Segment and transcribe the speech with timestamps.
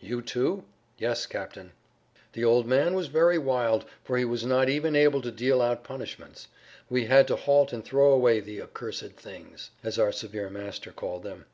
[0.00, 0.64] "You, too?"
[0.96, 1.72] "Yes, captain."
[2.32, 5.84] The old man was very wild, for he was not even able to deal out
[5.84, 6.48] punishments.
[6.88, 11.22] We had to halt and throw away the "accursed things," as our severe master called
[11.22, 11.44] them.